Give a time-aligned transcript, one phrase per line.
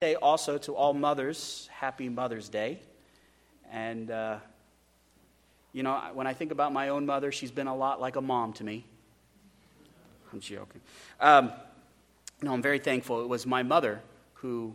[0.00, 2.80] Day also to all mothers, happy Mother's Day.
[3.70, 4.38] And, uh,
[5.74, 8.22] you know, when I think about my own mother, she's been a lot like a
[8.22, 8.86] mom to me.
[10.32, 10.80] I'm joking.
[11.20, 11.52] Um,
[12.40, 13.20] no, I'm very thankful.
[13.20, 14.00] It was my mother
[14.32, 14.74] who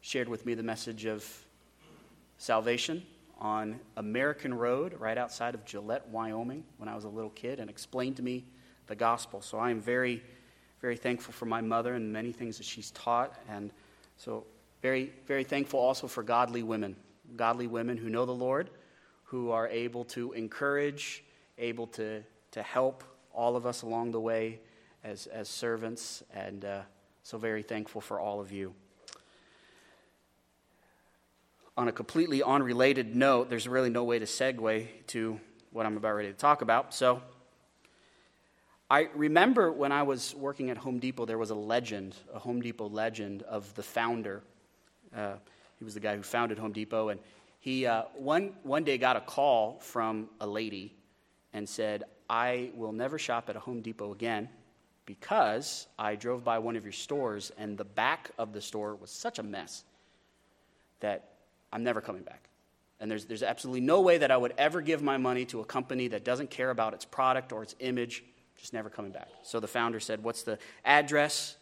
[0.00, 1.22] shared with me the message of
[2.38, 3.02] salvation
[3.38, 7.68] on American Road right outside of Gillette, Wyoming, when I was a little kid, and
[7.68, 8.46] explained to me
[8.86, 9.42] the gospel.
[9.42, 10.22] So I am very,
[10.80, 13.38] very thankful for my mother and many things that she's taught.
[13.50, 13.70] And
[14.16, 14.46] so
[14.82, 16.96] very, very thankful also for godly women,
[17.36, 18.68] godly women who know the Lord,
[19.24, 21.24] who are able to encourage,
[21.56, 24.60] able to, to help all of us along the way
[25.04, 26.24] as, as servants.
[26.34, 26.82] And uh,
[27.22, 28.74] so, very thankful for all of you.
[31.76, 35.40] On a completely unrelated note, there's really no way to segue to
[35.70, 36.92] what I'm about ready to talk about.
[36.92, 37.22] So,
[38.90, 42.60] I remember when I was working at Home Depot, there was a legend, a Home
[42.60, 44.42] Depot legend of the founder
[45.16, 45.34] uh,
[45.78, 47.08] he was the guy who founded Home Depot.
[47.08, 47.20] And
[47.60, 50.94] he uh, one, one day got a call from a lady
[51.52, 54.48] and said, I will never shop at a Home Depot again
[55.06, 59.10] because I drove by one of your stores and the back of the store was
[59.10, 59.84] such a mess
[61.00, 61.30] that
[61.72, 62.48] I'm never coming back.
[63.00, 65.64] And there's, there's absolutely no way that I would ever give my money to a
[65.64, 68.22] company that doesn't care about its product or its image,
[68.56, 69.28] just never coming back.
[69.42, 71.56] So the founder said, What's the address?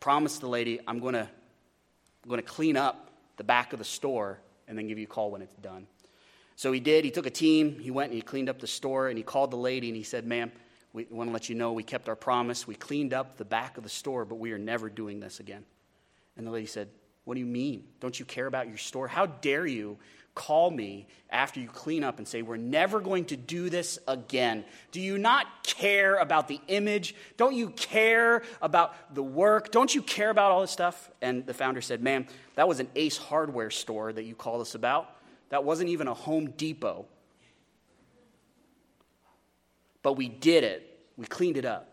[0.00, 1.28] Promised the lady, I'm going to
[2.22, 5.08] I'm going to clean up the back of the store and then give you a
[5.08, 5.86] call when it's done.
[6.56, 7.04] So he did.
[7.04, 7.78] He took a team.
[7.78, 10.02] He went and he cleaned up the store and he called the lady and he
[10.02, 10.52] said, Ma'am,
[10.92, 12.66] we want to let you know we kept our promise.
[12.66, 15.64] We cleaned up the back of the store, but we are never doing this again.
[16.36, 16.88] And the lady said,
[17.24, 17.84] What do you mean?
[18.00, 19.08] Don't you care about your store?
[19.08, 19.98] How dare you
[20.34, 24.64] call me after you clean up and say, We're never going to do this again?
[24.92, 27.14] Do you not care about the image?
[27.36, 29.70] Don't you care about the work?
[29.70, 31.10] Don't you care about all this stuff?
[31.20, 34.74] And the founder said, Man, that was an Ace hardware store that you called us
[34.74, 35.10] about.
[35.50, 37.06] That wasn't even a Home Depot.
[40.02, 41.88] But we did it, we cleaned it up.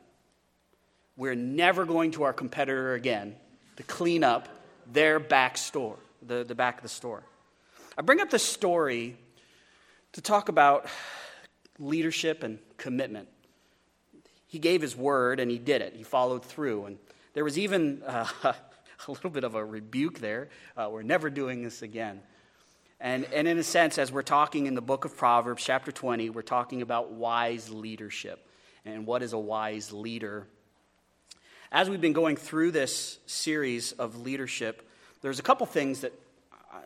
[1.18, 3.36] We're never going to our competitor again
[3.78, 4.48] to clean up
[4.92, 7.24] their back store, the, the back of the store.
[8.00, 9.18] I bring up this story
[10.12, 10.86] to talk about
[11.80, 13.28] leadership and commitment.
[14.46, 16.86] He gave his word and he did it, he followed through.
[16.86, 17.00] And
[17.34, 18.56] there was even uh, a
[19.12, 20.50] little bit of a rebuke there.
[20.76, 22.22] Uh, we're never doing this again.
[23.00, 26.30] And, and in a sense, as we're talking in the book of Proverbs, chapter 20,
[26.30, 28.48] we're talking about wise leadership
[28.86, 30.46] and what is a wise leader.
[31.72, 34.88] As we've been going through this series of leadership,
[35.24, 36.14] there's a couple things that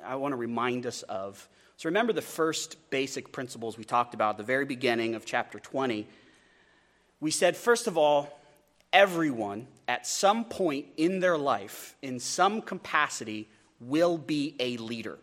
[0.05, 1.47] I want to remind us of.
[1.77, 5.59] So remember the first basic principles we talked about at the very beginning of chapter
[5.59, 6.07] 20.
[7.19, 8.39] We said, first of all,
[8.93, 13.49] everyone at some point in their life, in some capacity,
[13.79, 15.17] will be a leader.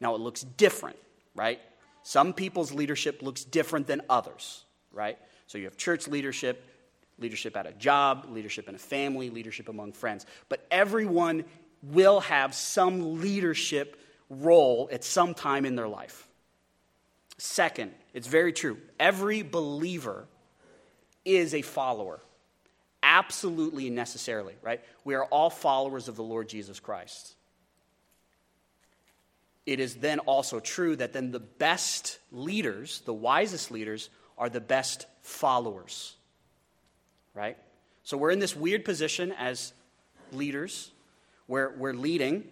[0.00, 0.96] Now, it looks different,
[1.34, 1.60] right?
[2.02, 5.18] Some people's leadership looks different than others, right?
[5.46, 6.64] So you have church leadership,
[7.18, 10.26] leadership at a job, leadership in a family, leadership among friends.
[10.48, 11.44] But everyone
[11.82, 16.28] will have some leadership role at some time in their life.
[17.38, 18.76] Second, it's very true.
[18.98, 20.26] Every believer
[21.24, 22.20] is a follower,
[23.02, 24.80] absolutely and necessarily, right?
[25.04, 27.34] We are all followers of the Lord Jesus Christ.
[29.66, 34.60] It is then also true that then the best leaders, the wisest leaders, are the
[34.60, 36.16] best followers,
[37.34, 37.56] right?
[38.02, 39.72] So we're in this weird position as
[40.32, 40.90] leaders
[41.50, 42.44] where we're leading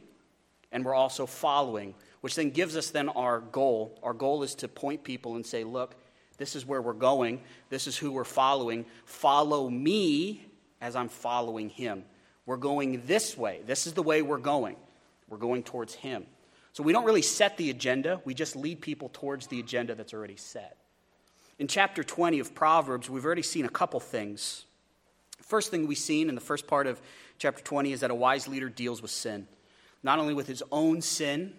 [0.73, 3.97] and we're also following, which then gives us then our goal.
[4.03, 5.95] Our goal is to point people and say, look,
[6.37, 7.41] this is where we're going.
[7.71, 8.87] This is who we're following.
[9.05, 10.45] Follow me
[10.81, 12.03] as I'm following him.
[12.45, 13.61] We're going this way.
[13.65, 14.75] This is the way we're going.
[15.29, 16.27] We're going towards him.
[16.73, 20.13] So we don't really set the agenda, we just lead people towards the agenda that's
[20.13, 20.77] already set.
[21.61, 24.65] In chapter 20 of Proverbs, we've already seen a couple things.
[25.43, 27.01] First thing we've seen in the first part of
[27.39, 29.47] chapter 20 is that a wise leader deals with sin.
[30.03, 31.55] Not only with his own sin,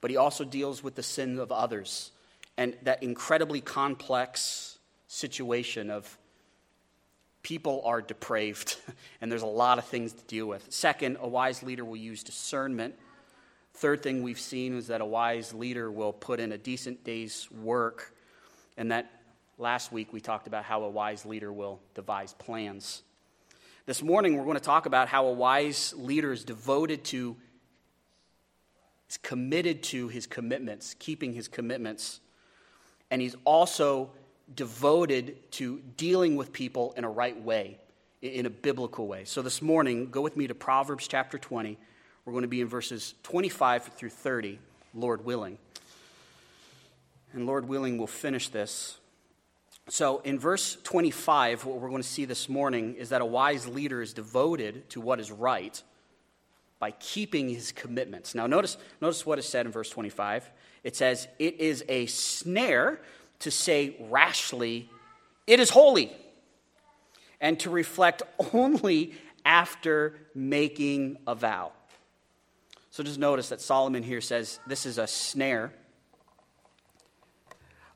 [0.00, 2.10] but he also deals with the sin of others.
[2.56, 4.78] And that incredibly complex
[5.08, 6.18] situation of
[7.42, 8.76] people are depraved,
[9.20, 10.66] and there's a lot of things to deal with.
[10.72, 12.94] Second, a wise leader will use discernment.
[13.74, 17.48] Third thing we've seen is that a wise leader will put in a decent day's
[17.50, 18.12] work,
[18.76, 19.10] and that
[19.58, 23.02] last week we talked about how a wise leader will devise plans.
[23.86, 27.36] This morning, we're going to talk about how a wise leader is devoted to,
[29.10, 32.20] is committed to his commitments, keeping his commitments.
[33.10, 34.10] And he's also
[34.54, 37.78] devoted to dealing with people in a right way,
[38.22, 39.24] in a biblical way.
[39.24, 41.78] So this morning, go with me to Proverbs chapter 20.
[42.24, 44.58] We're going to be in verses 25 through 30,
[44.94, 45.58] Lord willing.
[47.34, 48.96] And Lord willing, we'll finish this.
[49.88, 53.66] So, in verse 25, what we're going to see this morning is that a wise
[53.68, 55.82] leader is devoted to what is right
[56.78, 58.34] by keeping his commitments.
[58.34, 60.50] Now, notice, notice what is said in verse 25.
[60.84, 63.00] It says, It is a snare
[63.40, 64.88] to say rashly,
[65.46, 66.10] It is holy,
[67.38, 68.22] and to reflect
[68.54, 69.12] only
[69.44, 71.72] after making a vow.
[72.90, 75.72] So just notice that Solomon here says this is a snare.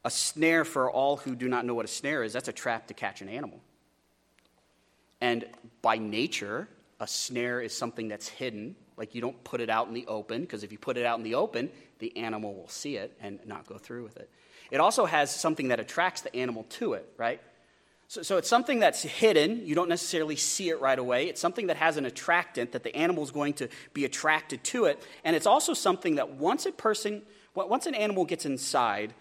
[0.08, 2.86] A snare for all who do not know what a snare is, that's a trap
[2.86, 3.60] to catch an animal.
[5.20, 5.44] And
[5.82, 6.66] by nature,
[6.98, 8.74] a snare is something that's hidden.
[8.96, 11.18] Like you don't put it out in the open, because if you put it out
[11.18, 11.68] in the open,
[11.98, 14.30] the animal will see it and not go through with it.
[14.70, 17.42] It also has something that attracts the animal to it, right?
[18.06, 19.66] So, so it's something that's hidden.
[19.66, 21.28] You don't necessarily see it right away.
[21.28, 24.86] It's something that has an attractant that the animal is going to be attracted to
[24.86, 25.06] it.
[25.22, 27.20] And it's also something that once a person,
[27.54, 29.12] once an animal gets inside,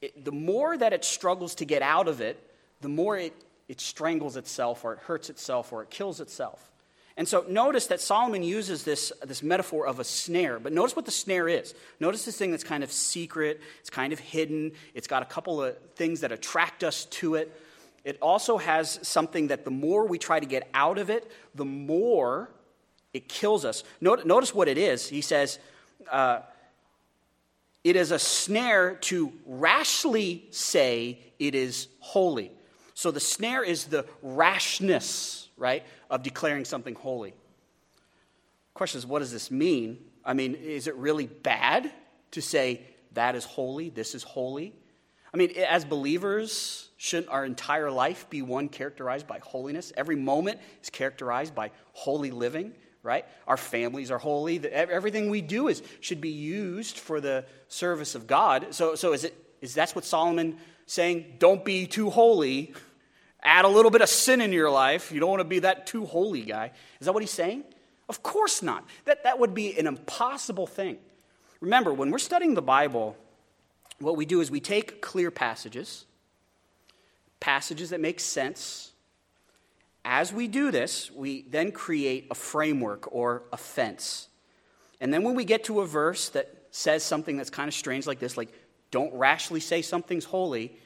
[0.00, 2.38] it, the more that it struggles to get out of it,
[2.80, 3.34] the more it,
[3.68, 6.70] it strangles itself or it hurts itself or it kills itself.
[7.16, 11.04] And so notice that Solomon uses this, this metaphor of a snare, but notice what
[11.04, 11.74] the snare is.
[12.00, 15.62] Notice this thing that's kind of secret, it's kind of hidden, it's got a couple
[15.62, 17.60] of things that attract us to it.
[18.02, 21.64] It also has something that the more we try to get out of it, the
[21.64, 22.50] more
[23.12, 23.84] it kills us.
[24.00, 25.08] Notice what it is.
[25.08, 25.60] He says,
[26.10, 26.40] uh,
[27.84, 32.50] It is a snare to rashly say it is holy.
[32.94, 37.34] So the snare is the rashness, right, of declaring something holy.
[38.72, 39.98] Question is, what does this mean?
[40.24, 41.92] I mean, is it really bad
[42.30, 42.80] to say
[43.12, 44.74] that is holy, this is holy?
[45.32, 49.92] I mean, as believers, shouldn't our entire life be one characterized by holiness?
[49.96, 52.72] Every moment is characterized by holy living,
[53.04, 53.24] right?
[53.46, 54.58] Our families are holy.
[54.68, 58.74] Everything we do is, should be used for the service of God.
[58.74, 60.56] So, so is, it, is that's what Solomon
[60.86, 61.36] saying?
[61.38, 62.74] Don't be too holy
[63.44, 65.12] add a little bit of sin in your life.
[65.12, 66.72] You don't want to be that too holy guy.
[66.98, 67.64] Is that what he's saying?
[68.08, 68.84] Of course not.
[69.04, 70.98] That, that would be an impossible thing.
[71.60, 73.16] Remember, when we're studying the Bible,
[73.98, 76.06] what we do is we take clear passages,
[77.40, 78.92] passages that make sense.
[80.04, 84.28] As we do this, we then create a framework or a fence.
[85.00, 88.06] And then when we get to a verse that says something that's kind of strange,
[88.06, 88.52] like this, like,
[88.90, 90.76] don't rashly say something's holy,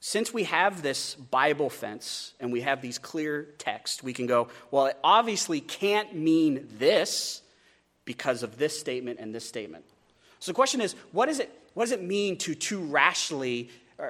[0.00, 4.48] since we have this Bible fence and we have these clear texts, we can go,
[4.70, 7.42] well, it obviously can't mean this
[8.04, 9.84] because of this statement and this statement.
[10.38, 14.04] So the question is, what, is it, what does it mean to too rashly, uh,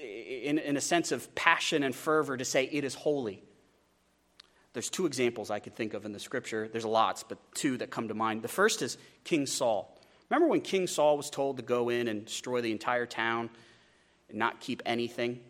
[0.00, 3.42] in, in a sense of passion and fervor, to say it is holy?
[4.74, 6.68] There's two examples I could think of in the scripture.
[6.70, 8.42] There's lots, but two that come to mind.
[8.42, 9.98] The first is King Saul.
[10.28, 13.48] Remember when King Saul was told to go in and destroy the entire town?
[14.28, 15.40] and not keep anything.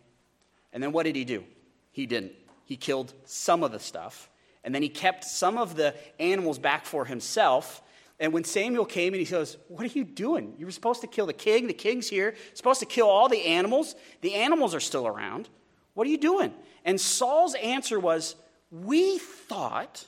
[0.73, 1.45] And then what did he do?
[1.93, 2.33] He didn't.
[2.65, 4.29] He killed some of the stuff.
[4.63, 7.83] And then he kept some of the animals back for himself.
[8.21, 10.55] And when Samuel came and he goes, What are you doing?
[10.59, 11.67] You were supposed to kill the king.
[11.67, 12.35] The king's here.
[12.55, 13.95] supposed to kill all the animals.
[14.21, 15.49] The animals are still around.
[15.95, 16.53] What are you doing?
[16.85, 18.37] And Saul's answer was,
[18.83, 20.05] We thought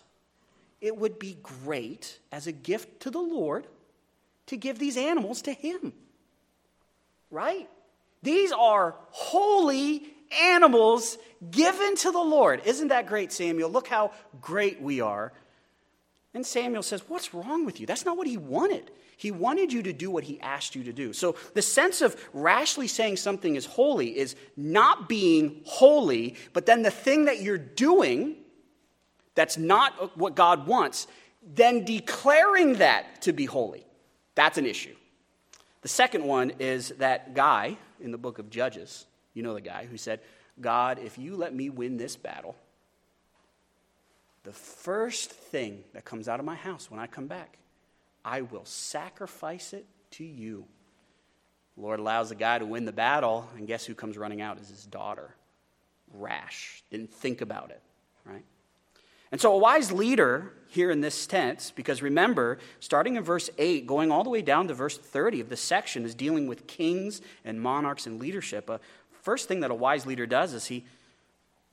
[0.81, 3.67] it would be great as a gift to the Lord
[4.47, 5.93] to give these animals to him.
[7.31, 7.69] Right?
[8.25, 10.03] These are holy
[10.43, 11.17] animals
[11.49, 12.63] given to the Lord.
[12.65, 13.71] Isn't that great, Samuel?
[13.71, 15.33] Look how great we are.
[16.35, 17.87] And Samuel says, What's wrong with you?
[17.87, 18.91] That's not what he wanted.
[19.17, 21.13] He wanted you to do what he asked you to do.
[21.13, 26.83] So the sense of rashly saying something is holy is not being holy, but then
[26.83, 28.37] the thing that you're doing
[29.37, 31.07] that's not what God wants,
[31.55, 33.87] then declaring that to be holy.
[34.35, 34.97] That's an issue.
[35.83, 39.07] The second one is that guy in the book of Judges.
[39.35, 40.21] You know the guy who said,
[40.61, 42.57] God, if you let me win this battle,
[44.43, 47.59] the first thing that comes out of my house when I come back,
[48.25, 50.65] I will sacrifice it to you.
[51.77, 54.59] The Lord allows the guy to win the battle, and guess who comes running out
[54.59, 55.35] is his daughter.
[56.15, 57.83] Rash, didn't think about it,
[58.25, 58.45] right?
[59.33, 63.87] And so, a wise leader here in this tense, because remember, starting in verse 8,
[63.87, 67.21] going all the way down to verse 30 of this section, is dealing with kings
[67.45, 68.69] and monarchs and leadership.
[68.69, 68.81] A
[69.23, 70.85] first thing that a wise leader does is he,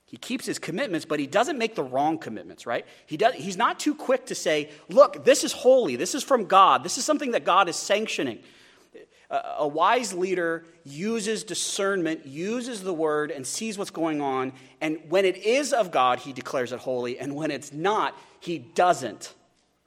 [0.06, 2.86] he keeps his commitments, but he doesn't make the wrong commitments, right?
[3.06, 6.46] He does, he's not too quick to say, look, this is holy, this is from
[6.46, 8.40] God, this is something that God is sanctioning
[9.58, 14.52] a wise leader uses discernment, uses the word, and sees what's going on.
[14.80, 17.18] And when it is of God, he declares it holy.
[17.18, 19.34] And when it's not, he doesn't.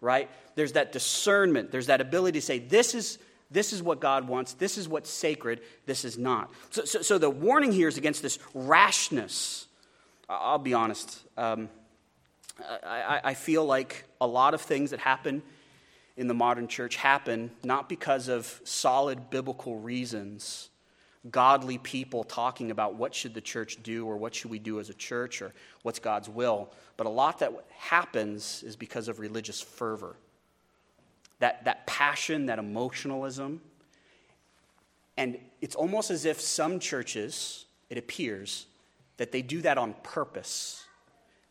[0.01, 0.29] right?
[0.55, 3.19] There's that discernment, there's that ability to say, this is,
[3.51, 6.51] this is what God wants, this is what's sacred, this is not.
[6.69, 9.67] So, so, so the warning here is against this rashness.
[10.29, 11.21] I'll be honest.
[11.37, 11.69] Um,
[12.83, 15.41] I, I feel like a lot of things that happen
[16.17, 20.69] in the modern church happen not because of solid biblical reasons
[21.31, 24.89] godly people talking about what should the church do or what should we do as
[24.89, 29.61] a church or what's god's will but a lot that happens is because of religious
[29.61, 30.17] fervor.
[31.39, 33.61] That, that passion that emotionalism
[35.19, 38.65] and it's almost as if some churches it appears
[39.17, 40.83] that they do that on purpose.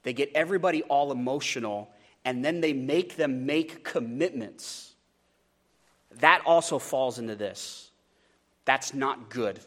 [0.02, 1.90] They get everybody all emotional
[2.26, 4.94] and then they make them make commitments.
[6.16, 7.90] That also falls into this.
[8.64, 9.60] That's not good.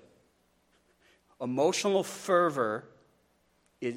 [1.39, 2.83] Emotional fervor
[3.79, 3.95] is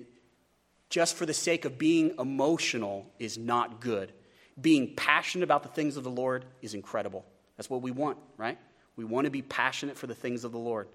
[0.90, 4.12] just for the sake of being emotional is not good.
[4.60, 7.24] Being passionate about the things of the Lord is incredible.
[7.56, 8.58] That's what we want, right?
[8.94, 10.86] We want to be passionate for the things of the Lord.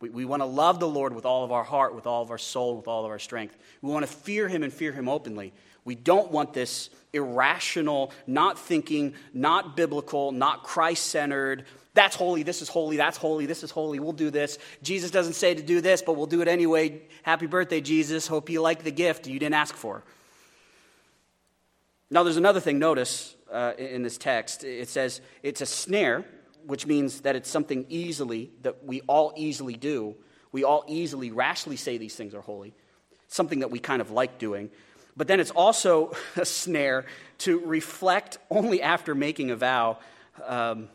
[0.00, 2.30] We, we want to love the Lord with all of our heart, with all of
[2.30, 3.56] our soul, with all of our strength.
[3.80, 5.54] We want to fear Him and fear Him openly.
[5.86, 11.64] We don't want this irrational, not thinking, not biblical, not Christ centered.
[11.94, 14.58] That's holy, this is holy, that's holy, this is holy, we'll do this.
[14.82, 17.00] Jesus doesn't say to do this, but we'll do it anyway.
[17.22, 18.26] Happy birthday, Jesus.
[18.26, 20.02] Hope you like the gift you didn't ask for.
[22.10, 24.62] Now, there's another thing, notice uh, in this text.
[24.64, 26.24] It says it's a snare
[26.66, 30.16] which means that it's something easily, that we all easily do.
[30.50, 32.74] We all easily, rashly say these things are holy,
[33.28, 34.70] something that we kind of like doing.
[35.16, 37.06] But then it's also a snare
[37.38, 39.98] to reflect only after making a vow.
[40.44, 40.88] Um,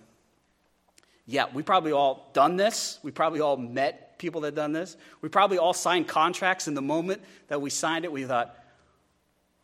[1.26, 3.00] yeah, we probably all done this.
[3.04, 4.98] We probably all met people that done this.
[5.22, 8.12] We probably all signed contracts in the moment that we signed it.
[8.12, 8.56] We thought,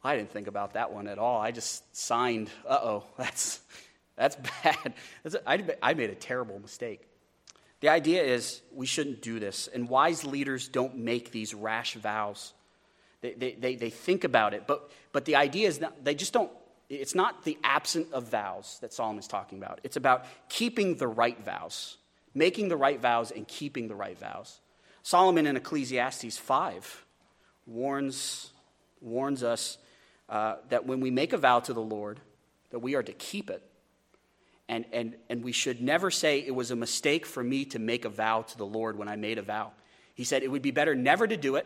[0.03, 1.39] I didn't think about that one at all.
[1.39, 2.49] I just signed.
[2.67, 3.61] Uh oh, that's
[4.15, 4.93] that's bad.
[5.23, 7.01] That's I, I made a terrible mistake.
[7.81, 12.53] The idea is we shouldn't do this, and wise leaders don't make these rash vows.
[13.35, 16.51] They, they, they, think about it, but, but the idea is not, they just don't,
[16.89, 19.79] it's not the absent of vows that Solomon is talking about.
[19.83, 21.97] It's about keeping the right vows,
[22.33, 24.59] making the right vows and keeping the right vows.
[25.03, 27.05] Solomon in Ecclesiastes 5
[27.65, 28.51] warns,
[29.01, 29.77] warns us
[30.29, 32.19] uh, that when we make a vow to the Lord,
[32.69, 33.63] that we are to keep it
[34.69, 38.05] and, and, and we should never say it was a mistake for me to make
[38.05, 39.71] a vow to the Lord when I made a vow.
[40.13, 41.65] He said it would be better never to do it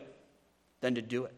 [0.80, 1.34] than to do it.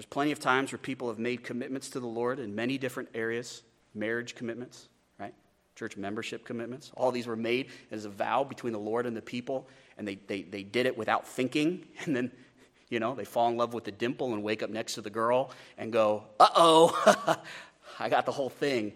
[0.00, 3.10] There's plenty of times where people have made commitments to the Lord in many different
[3.14, 3.60] areas
[3.94, 4.88] marriage commitments,
[5.18, 5.34] right?
[5.76, 6.90] Church membership commitments.
[6.96, 10.14] All these were made as a vow between the Lord and the people, and they,
[10.14, 11.84] they, they did it without thinking.
[12.06, 12.32] And then,
[12.88, 15.10] you know, they fall in love with the dimple and wake up next to the
[15.10, 17.36] girl and go, uh oh,
[17.98, 18.94] I got the whole thing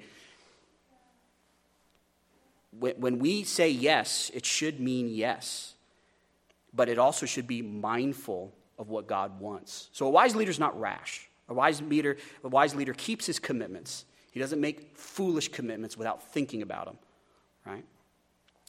[2.78, 5.74] when we say yes, it should mean yes,
[6.72, 9.88] but it also should be mindful of what God wants.
[9.92, 11.28] So a wise leader is not rash.
[11.48, 14.04] A wise leader, a wise leader keeps his commitments.
[14.32, 16.98] He doesn't make foolish commitments without thinking about them,
[17.66, 17.84] right?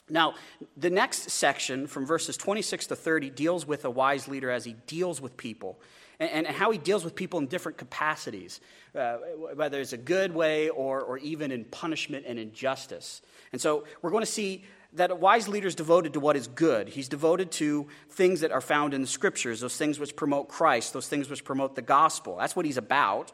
[0.10, 0.36] Now,
[0.78, 4.76] the next section from verses 26 to 30 deals with a wise leader as he
[4.86, 5.80] deals with people
[6.20, 8.62] and, and how he deals with people in different capacities,
[8.94, 9.18] uh,
[9.56, 13.22] whether it's a good way or, or even in punishment and injustice.
[13.52, 16.48] And so we're going to see that a wise leader is devoted to what is
[16.48, 16.90] good.
[16.90, 20.94] He's devoted to things that are found in the scriptures, those things which promote Christ,
[20.94, 22.38] those things which promote the gospel.
[22.38, 23.32] That's what he's about.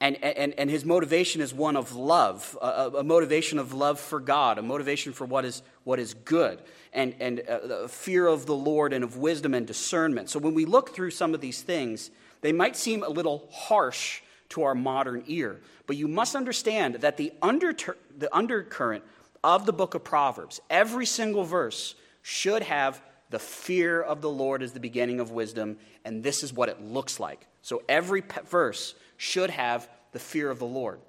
[0.00, 4.20] And, and, and his motivation is one of love, a, a motivation of love for
[4.20, 6.60] God, a motivation for what is, what is good,
[6.92, 10.28] and, and uh, a, a fear of the Lord and of wisdom and discernment.
[10.28, 12.10] So when we look through some of these things,
[12.40, 15.60] they might seem a little harsh to our modern ear.
[15.86, 19.04] But you must understand that the, under, the undercurrent
[19.44, 24.62] of the book of Proverbs, every single verse should have the fear of the Lord
[24.62, 27.46] as the beginning of wisdom, and this is what it looks like.
[27.62, 31.00] So every verse should have the fear of the Lord.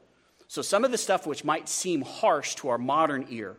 [0.47, 3.57] So some of the stuff which might seem harsh to our modern ear,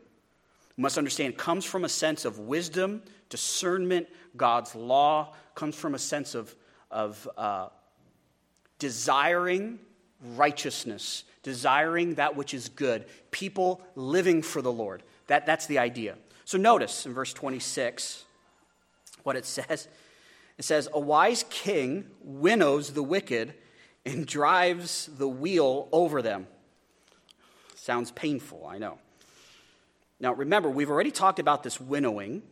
[0.76, 4.06] must understand comes from a sense of wisdom, discernment,
[4.36, 6.54] God's law, comes from a sense of,
[6.90, 7.68] of uh,
[8.78, 9.78] desiring
[10.34, 15.04] righteousness, desiring that which is good, people living for the Lord.
[15.28, 16.16] That, that's the idea.
[16.44, 18.24] So notice in verse 26
[19.22, 19.86] what it says.
[20.58, 23.54] It says, A wise king winnows the wicked
[24.04, 26.48] and drives the wheel over them.
[27.76, 28.98] Sounds painful, I know.
[30.18, 32.42] Now remember, we've already talked about this winnowing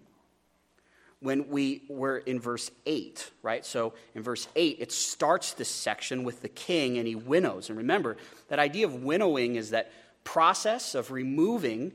[1.25, 3.65] when we were in verse 8, right?
[3.65, 7.71] So in verse 8, it starts this section with the king and he winnows.
[7.71, 9.91] And remember, that idea of winnowing is that
[10.25, 11.93] process of removing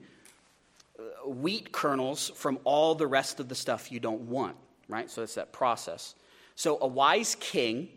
[0.97, 4.55] uh, wheat kernels from all the rest of the stuff you don't want,
[4.87, 5.11] right?
[5.11, 6.15] So it's that process.
[6.55, 7.89] So a wise king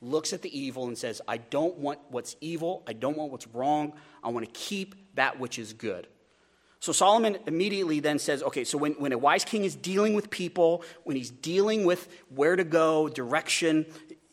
[0.00, 3.46] looks at the evil and says, I don't want what's evil, I don't want what's
[3.48, 3.92] wrong,
[4.24, 6.06] I want to keep that which is good.
[6.80, 10.30] So Solomon immediately then says, okay, so when, when a wise king is dealing with
[10.30, 13.84] people, when he's dealing with where to go, direction,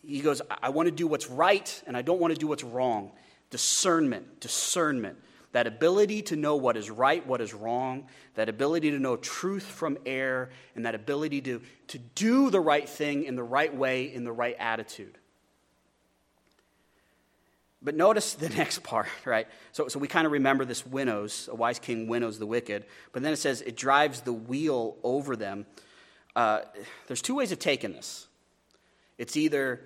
[0.01, 2.63] he goes, I want to do what's right and I don't want to do what's
[2.63, 3.11] wrong.
[3.49, 5.17] Discernment, discernment.
[5.51, 9.63] That ability to know what is right, what is wrong, that ability to know truth
[9.63, 14.13] from error, and that ability to, to do the right thing in the right way,
[14.13, 15.17] in the right attitude.
[17.81, 19.47] But notice the next part, right?
[19.71, 22.85] So, so we kind of remember this winnows, a wise king winnows the wicked.
[23.11, 25.65] But then it says it drives the wheel over them.
[26.35, 26.61] Uh,
[27.07, 28.27] there's two ways of taking this.
[29.17, 29.81] It's either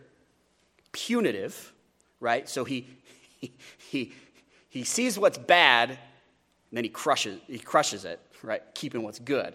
[0.92, 1.74] punitive,
[2.20, 2.48] right?
[2.48, 2.88] So he,
[3.40, 4.14] he, he,
[4.70, 5.98] he sees what's bad, and
[6.72, 8.62] then he crushes, he crushes it, right?
[8.74, 9.54] Keeping what's good.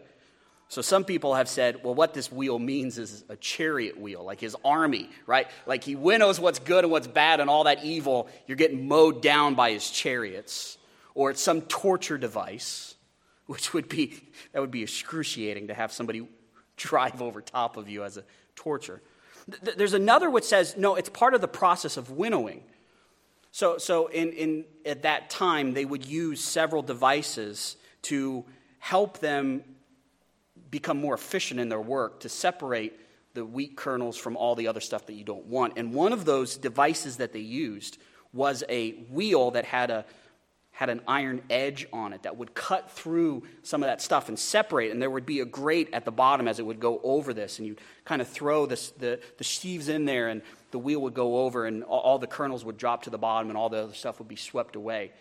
[0.69, 4.41] So some people have said, well, what this wheel means is a chariot wheel, like
[4.41, 5.47] his army, right?
[5.65, 9.23] Like he winnows what's good and what's bad and all that evil, you're getting mowed
[9.23, 10.77] down by his chariots.
[11.15, 12.97] Or it's some torture device,
[13.47, 14.21] which would be,
[14.53, 16.27] that would be excruciating to have somebody
[16.77, 18.25] drive over top of you as a
[18.57, 19.01] torture.
[19.63, 22.65] There's another which says, no, it's part of the process of winnowing.
[23.53, 28.45] So, so in, in, at that time, they would use several devices to
[28.81, 29.63] help them
[30.79, 32.93] become more efficient in their work to separate
[33.33, 35.79] the wheat kernels from all the other stuff that you don't want.
[35.79, 37.97] And one of those devices that they used
[38.35, 40.05] was a wheel that had a
[40.73, 44.39] had an iron edge on it that would cut through some of that stuff and
[44.39, 44.91] separate.
[44.93, 47.59] And there would be a grate at the bottom as it would go over this.
[47.59, 50.43] And you'd kind of throw this, the, the sheaves in there, and
[50.73, 53.57] the wheel would go over, and all, the kernels would drop to the bottom, and
[53.57, 55.13] all the other stuff would be swept away.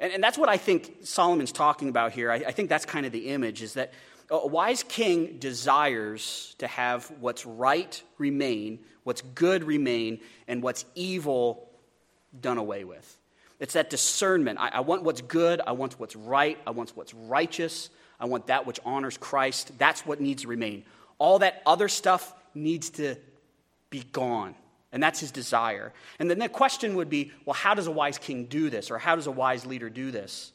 [0.00, 2.30] And, and that's what I think Solomon's talking about here.
[2.30, 3.92] I, I think that's kind of the image is that
[4.30, 11.68] a wise king desires to have what's right remain, what's good remain, and what's evil
[12.40, 13.18] done away with.
[13.60, 14.58] It's that discernment.
[14.58, 18.48] I, I, want what's good, I want what's right, I want what's righteous, I want
[18.48, 19.72] that which honors Christ.
[19.78, 20.84] That's what needs to remain.
[21.18, 23.16] All that other stuff needs to
[23.90, 24.54] be gone.
[24.92, 25.92] And that's his desire.
[26.18, 28.90] And then the question would be well, how does a wise king do this?
[28.90, 30.52] Or how does a wise leader do this?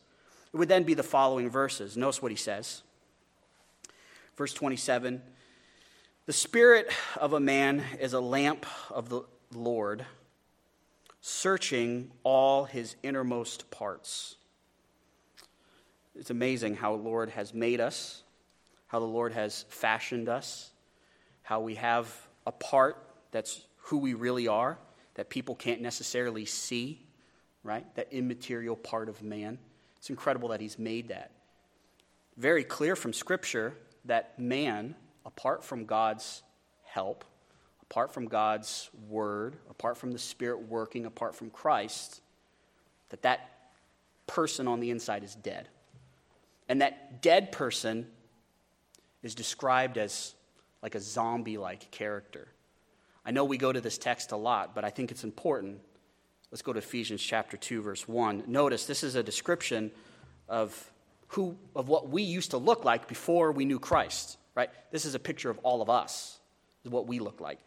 [0.54, 1.98] It would then be the following verses.
[1.98, 2.82] Notice what he says.
[4.40, 5.22] Verse 27
[6.26, 9.24] The spirit of a man is a lamp of the
[9.54, 10.06] Lord,
[11.20, 14.38] searching all his innermost parts.
[16.16, 18.24] It's amazing how the Lord has made us,
[18.88, 20.72] how the Lord has fashioned us,
[21.42, 22.10] how we have
[22.48, 22.96] a part
[23.32, 24.78] that's who we really are
[25.16, 27.06] that people can't necessarily see,
[27.62, 27.94] right?
[27.96, 29.58] That immaterial part of man.
[29.98, 31.32] It's incredible that He's made that.
[32.38, 33.76] Very clear from Scripture
[34.10, 34.96] that man,
[35.26, 36.44] apart from God's
[36.84, 37.26] help,
[37.82, 42.22] apart from God's word, apart from the Spirit working, apart from Christ,
[43.10, 43.72] that that
[44.28, 45.68] person on the inside is dead.
[46.68, 48.08] And that dead person
[49.24, 50.36] is described as
[50.84, 52.48] like a zombie like character.
[53.26, 55.80] I know we go to this text a lot, but I think it's important.
[56.52, 58.44] Let's go to Ephesians chapter 2 verse 1.
[58.48, 59.92] Notice this is a description
[60.48, 60.92] of
[61.30, 64.70] who, of what we used to look like before we knew Christ, right?
[64.92, 66.40] This is a picture of all of us,
[66.84, 67.60] what we look like.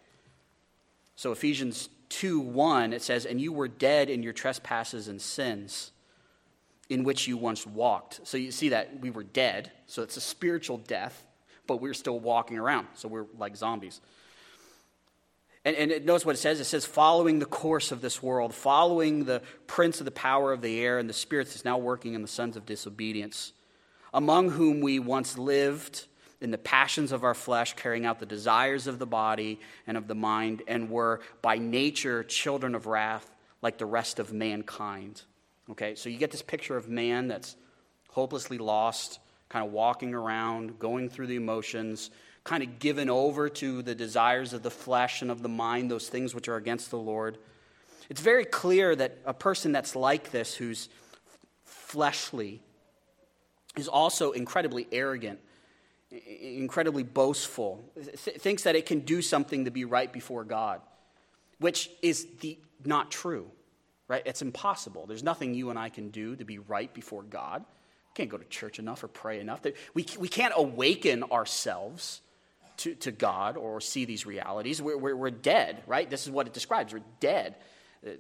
[1.17, 5.93] So Ephesians 2 1, it says, And you were dead in your trespasses and sins
[6.89, 8.21] in which you once walked.
[8.25, 11.25] So you see that we were dead, so it's a spiritual death,
[11.67, 14.01] but we're still walking around, so we're like zombies.
[15.65, 18.55] And, and it, notice what it says it says, following the course of this world,
[18.55, 22.15] following the prince of the power of the air and the spirits that's now working
[22.15, 23.53] in the sons of disobedience,
[24.13, 26.07] among whom we once lived
[26.41, 30.09] in the passions of our flesh, carrying out the desires of the body and of
[30.09, 33.31] the mind, and were by nature children of wrath
[33.63, 35.23] like the rest of mankind.
[35.71, 37.55] Okay, so you get this picture of man that's
[38.11, 42.11] hopelessly lost, kind of walking around, going through the emotions
[42.45, 46.09] kind of given over to the desires of the flesh and of the mind, those
[46.09, 47.39] things which are against the Lord.
[48.11, 50.89] It's very clear that a person that's like this, who's
[51.65, 52.61] fleshly,
[53.77, 55.39] is also incredibly arrogant,
[56.11, 60.81] incredibly boastful, th- thinks that it can do something to be right before God,
[61.59, 63.51] which is the, not true,
[64.09, 64.23] right?
[64.27, 65.07] It's impossible.
[65.07, 67.61] There's nothing you and I can do to be right before God.
[67.61, 69.61] We can't go to church enough or pray enough.
[69.95, 72.21] We, we can't awaken ourselves
[72.83, 74.83] to, to God or see these realities.
[74.83, 76.09] We're, we're, we're dead, right?
[76.09, 76.93] This is what it describes.
[76.93, 77.55] We're dead.
[78.05, 78.11] Uh,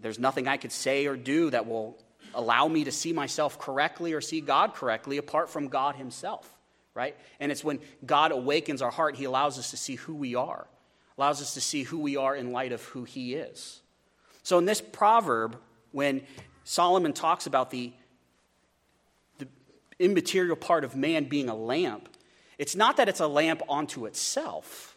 [0.00, 1.96] there's nothing I could say or do that will
[2.34, 6.52] allow me to see myself correctly or see God correctly apart from God Himself,
[6.94, 7.16] right?
[7.38, 10.66] And it's when God awakens our heart, He allows us to see who we are,
[11.16, 13.80] allows us to see who we are in light of who He is.
[14.42, 15.56] So in this proverb,
[15.92, 16.22] when
[16.64, 17.92] Solomon talks about the
[19.98, 22.08] immaterial part of man being a lamp,
[22.58, 24.96] it's not that it's a lamp onto itself.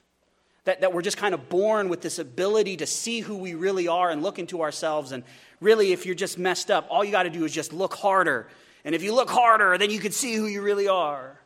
[0.65, 3.87] That, that we're just kind of born with this ability to see who we really
[3.87, 5.11] are and look into ourselves.
[5.11, 5.23] And
[5.59, 8.47] really, if you're just messed up, all you got to do is just look harder.
[8.85, 11.39] And if you look harder, then you can see who you really are.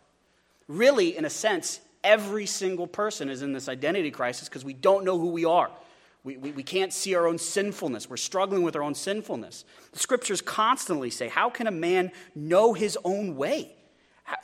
[0.67, 5.05] Really, in a sense, every single person is in this identity crisis because we don't
[5.05, 5.71] know who we are.
[6.25, 8.09] We, we, we, can't see our own sinfulness.
[8.09, 9.63] We're struggling with our own sinfulness.
[9.91, 13.75] The scriptures constantly say, How can a man know his own way?
[14.23, 14.38] How,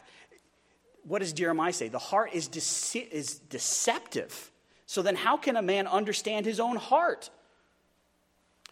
[1.03, 1.87] what does Jeremiah say?
[1.87, 2.49] The heart is,
[2.93, 4.51] is deceptive.
[4.85, 7.31] So then, how can a man understand his own heart?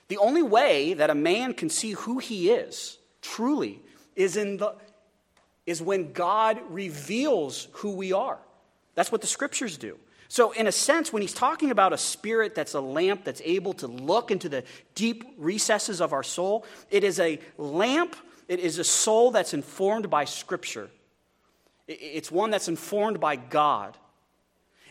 [0.07, 3.81] The only way that a man can see who he is truly
[4.15, 4.75] is, in the,
[5.65, 8.37] is when God reveals who we are.
[8.93, 9.97] That's what the scriptures do.
[10.31, 13.73] So, in a sense, when he's talking about a spirit that's a lamp that's able
[13.73, 14.63] to look into the
[14.93, 18.15] deep recesses of our soul, it is a lamp,
[18.47, 20.91] it is a soul that's informed by Scripture.
[21.87, 23.97] It's one that's informed by God.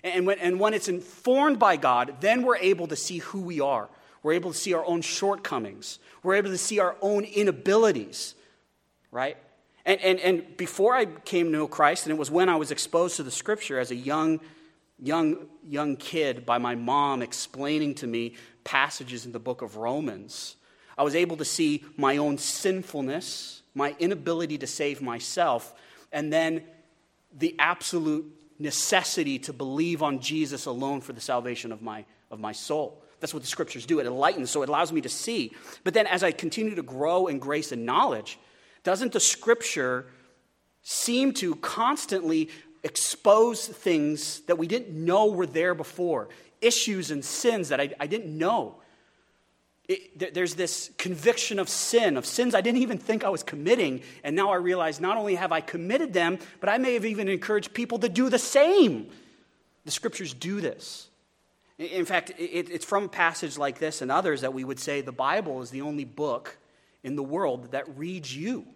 [0.03, 3.61] And when, and when it's informed by God, then we're able to see who we
[3.61, 3.89] are.
[4.25, 6.01] We're able to see our own shortcomings.
[6.25, 8.35] We're able to see our own inabilities,
[9.13, 9.37] right?
[9.87, 12.73] And, and, and before I came to know Christ, and it was when I was
[12.73, 14.41] exposed to the Scripture as a young
[15.03, 18.35] young, young kid by my mom explaining to me
[18.65, 20.57] passages in the book of Romans.
[20.97, 25.75] I was able to see my own sinfulness, my inability to save myself,
[26.13, 26.65] and then
[27.37, 28.27] the absolute
[28.59, 33.03] necessity to believe on Jesus alone for the salvation of my, of my soul.
[33.21, 34.01] That's what the scriptures do.
[34.01, 35.53] It enlightens, so it allows me to see.
[35.85, 38.39] But then as I continue to grow in grace and knowledge,
[38.83, 40.07] doesn't the scripture
[40.83, 42.49] seem to constantly
[42.89, 46.29] expose things that we didn't know were there before,
[46.61, 48.77] issues and sins that I, I didn't know.
[49.89, 54.03] It, there's this conviction of sin, of sins I didn't even think I was committing.
[54.23, 57.29] And now I realize not only have I committed them, but I may have even
[57.29, 59.09] encouraged people to do the same.
[59.85, 61.09] The scriptures do this.
[61.79, 65.01] In fact, it, it's from a passage like this and others that we would say
[65.01, 66.59] the Bible is the only book
[67.03, 68.67] in the world that reads you.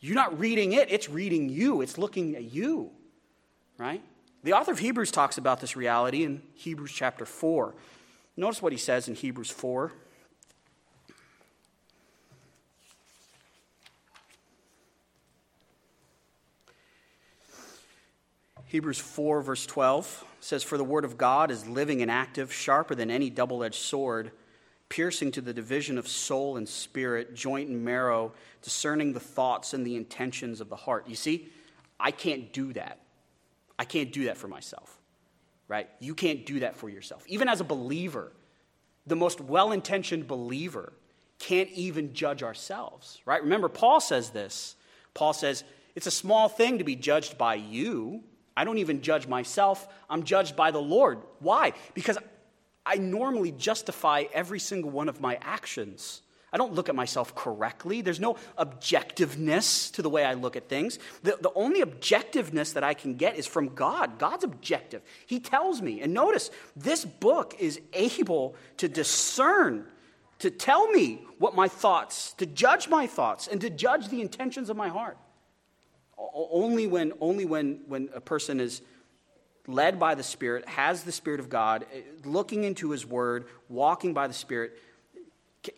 [0.00, 2.90] You're not reading it, it's reading you, it's looking at you,
[3.76, 4.02] right?
[4.42, 7.74] The author of Hebrews talks about this reality in Hebrews chapter 4.
[8.36, 9.92] Notice what he says in Hebrews 4.
[18.64, 22.94] Hebrews 4, verse 12 says, For the word of God is living and active, sharper
[22.94, 24.30] than any double edged sword
[24.90, 29.86] piercing to the division of soul and spirit, joint and marrow, discerning the thoughts and
[29.86, 31.08] the intentions of the heart.
[31.08, 31.48] You see,
[31.98, 32.98] I can't do that.
[33.78, 34.98] I can't do that for myself,
[35.68, 35.88] right?
[36.00, 37.24] You can't do that for yourself.
[37.28, 38.32] Even as a believer,
[39.06, 40.92] the most well intentioned believer
[41.38, 43.42] can't even judge ourselves, right?
[43.42, 44.76] Remember, Paul says this.
[45.14, 48.22] Paul says, It's a small thing to be judged by you.
[48.56, 49.88] I don't even judge myself.
[50.10, 51.20] I'm judged by the Lord.
[51.38, 51.72] Why?
[51.94, 52.18] Because
[52.84, 56.22] I normally justify every single one of my actions.
[56.52, 58.00] I don't look at myself correctly.
[58.00, 60.98] There's no objectiveness to the way I look at things.
[61.22, 64.18] The, the only objectiveness that I can get is from God.
[64.18, 65.02] God's objective.
[65.26, 66.00] He tells me.
[66.00, 69.86] And notice, this book is able to discern,
[70.40, 74.70] to tell me what my thoughts, to judge my thoughts, and to judge the intentions
[74.70, 75.18] of my heart.
[76.18, 78.82] Only when, only when, when a person is
[79.72, 84.14] led by the Spirit, has the Spirit of God, eh, looking into His Word, walking
[84.14, 84.78] by the Spirit,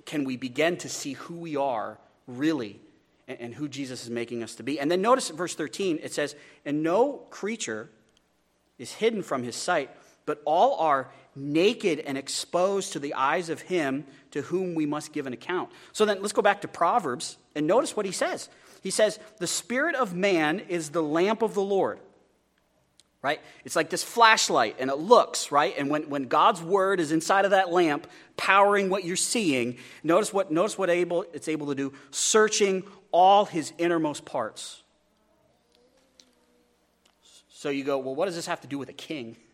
[0.06, 2.80] can we begin to see who we are really
[3.28, 4.78] and who Jesus is making us to be.
[4.78, 7.88] And then notice verse 13, it says, And no creature
[8.78, 9.90] is hidden from his sight,
[10.26, 15.12] but all are naked and exposed to the eyes of him to whom we must
[15.12, 15.70] give an account.
[15.92, 18.48] So then let's go back to Proverbs and notice what he says.
[18.82, 22.00] He says, The spirit of man is the lamp of the Lord
[23.22, 23.40] right?
[23.64, 25.74] It's like this flashlight and it looks, right?
[25.78, 30.32] And when, when God's word is inside of that lamp, powering what you're seeing, notice
[30.32, 32.82] what, notice what able, it's able to do searching
[33.12, 34.82] all his innermost parts.
[37.48, 39.36] So you go, well, what does this have to do with a king?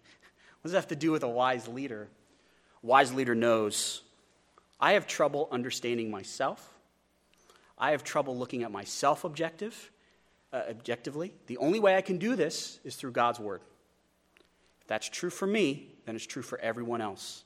[0.60, 2.08] What does it have to do with a wise leader?
[2.82, 4.02] A wise leader knows
[4.80, 6.74] I have trouble understanding myself.
[7.78, 9.92] I have trouble looking at myself objective.
[10.52, 11.32] Uh, objectively.
[11.46, 13.60] The only way I can do this is through God's word.
[14.80, 17.44] If that's true for me, then it's true for everyone else.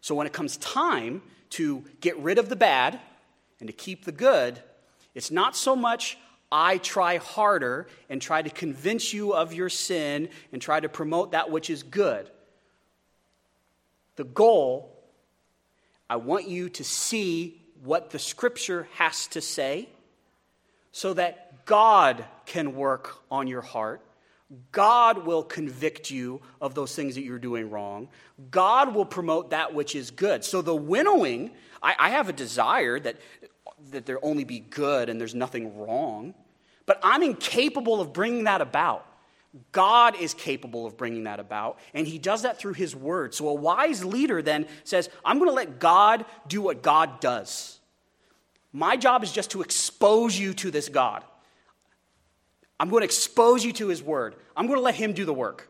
[0.00, 3.00] So when it comes time to get rid of the bad
[3.60, 4.60] and to keep the good,
[5.14, 6.18] it's not so much
[6.50, 11.32] I try harder and try to convince you of your sin and try to promote
[11.32, 12.30] that which is good.
[14.16, 14.96] The goal,
[16.08, 19.88] I want you to see what the scripture has to say
[20.90, 24.00] so that God can work on your heart.
[24.72, 28.08] God will convict you of those things that you're doing wrong.
[28.50, 30.42] God will promote that which is good.
[30.44, 31.50] So the winnowing,
[31.82, 33.16] I, I have a desire that,
[33.90, 36.32] that there only be good and there's nothing wrong,
[36.86, 39.04] but I'm incapable of bringing that about.
[39.70, 43.34] God is capable of bringing that about, and He does that through His Word.
[43.34, 47.78] So a wise leader then says, I'm going to let God do what God does.
[48.72, 51.24] My job is just to expose you to this God.
[52.80, 54.36] I'm going to expose you to His Word.
[54.56, 55.68] I'm going to let Him do the work.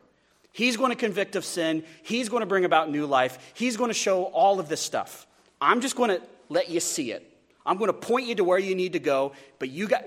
[0.53, 1.85] He's going to convict of sin.
[2.03, 3.53] He's going to bring about new life.
[3.55, 5.27] He's going to show all of this stuff.
[5.61, 7.25] I'm just going to let you see it.
[7.65, 10.05] I'm going to point you to where you need to go, but you got,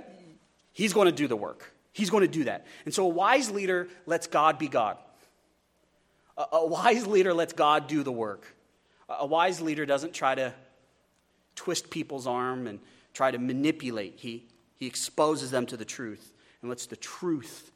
[0.74, 1.74] He's going to do the work.
[1.94, 2.66] He's going to do that.
[2.86, 4.98] And so a wise leader lets God be God.
[6.38, 8.46] A, a wise leader lets God do the work.
[9.10, 10.54] A, a wise leader doesn't try to
[11.56, 12.80] twist people's arm and
[13.14, 14.16] try to manipulate.
[14.18, 14.46] He,
[14.78, 17.72] he exposes them to the truth and lets the truth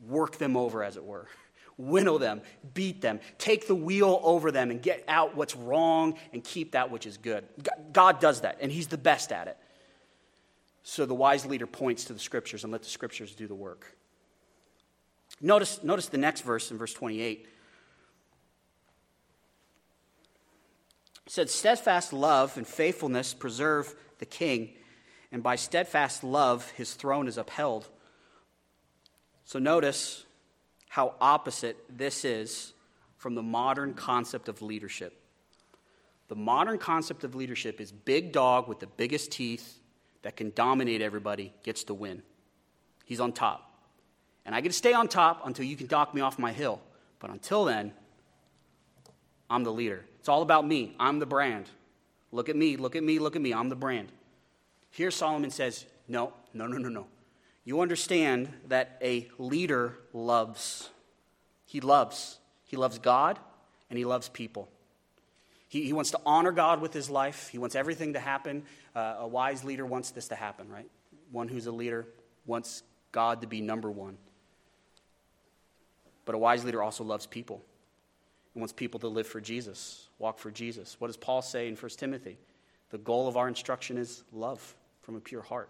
[0.00, 1.28] work them over, as it were.
[1.76, 2.42] Winnow them,
[2.74, 6.90] beat them, take the wheel over them, and get out what's wrong and keep that
[6.90, 7.44] which is good.
[7.92, 9.56] God does that, and He's the best at it.
[10.82, 13.96] So the wise leader points to the scriptures and let the scriptures do the work.
[15.40, 17.48] Notice, notice the next verse in verse 28.
[21.26, 24.74] It said, Steadfast love and faithfulness preserve the king,
[25.32, 27.88] and by steadfast love his throne is upheld.
[29.44, 30.24] So notice
[30.88, 32.74] how opposite this is
[33.16, 35.18] from the modern concept of leadership.
[36.28, 39.78] The modern concept of leadership is big dog with the biggest teeth
[40.22, 42.22] that can dominate everybody gets to win.
[43.04, 43.68] He's on top.
[44.44, 46.80] And I get to stay on top until you can knock me off my hill.
[47.20, 47.92] But until then,
[49.48, 50.04] I'm the leader.
[50.18, 50.94] It's all about me.
[50.98, 51.68] I'm the brand.
[52.32, 53.52] Look at me, look at me, look at me.
[53.52, 54.10] I'm the brand.
[54.92, 57.06] Here, Solomon says, No, no, no, no, no.
[57.64, 60.90] You understand that a leader loves.
[61.64, 62.38] He loves.
[62.64, 63.38] He loves God
[63.88, 64.68] and he loves people.
[65.68, 67.48] He, he wants to honor God with his life.
[67.48, 68.64] He wants everything to happen.
[68.94, 70.88] Uh, a wise leader wants this to happen, right?
[71.30, 72.06] One who's a leader
[72.44, 74.18] wants God to be number one.
[76.26, 77.64] But a wise leader also loves people
[78.54, 80.96] and wants people to live for Jesus, walk for Jesus.
[80.98, 82.36] What does Paul say in 1 Timothy?
[82.90, 85.68] The goal of our instruction is love from a pure heart.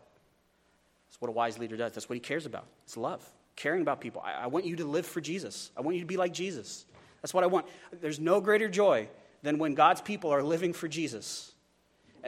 [1.08, 1.92] That's what a wise leader does.
[1.92, 2.66] That's what he cares about.
[2.84, 4.22] It's love, caring about people.
[4.24, 5.70] I, I want you to live for Jesus.
[5.76, 6.86] I want you to be like Jesus.
[7.20, 7.66] That's what I want.
[8.00, 9.08] There's no greater joy
[9.42, 11.52] than when God's people are living for Jesus.